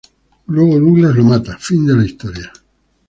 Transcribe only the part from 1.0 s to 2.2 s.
lo mata fin de la